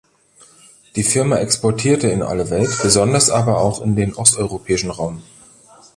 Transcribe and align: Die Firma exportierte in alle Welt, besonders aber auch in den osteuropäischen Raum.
Die 0.95 1.03
Firma 1.03 1.35
exportierte 1.35 2.07
in 2.07 2.23
alle 2.23 2.49
Welt, 2.49 2.75
besonders 2.81 3.29
aber 3.29 3.59
auch 3.61 3.81
in 3.83 3.95
den 3.95 4.15
osteuropäischen 4.15 4.89
Raum. 4.89 5.21